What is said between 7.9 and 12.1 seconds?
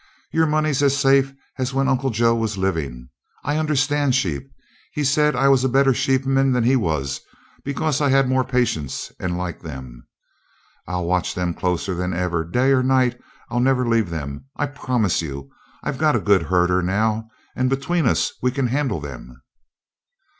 I had more patience and like them. I'll watch them closer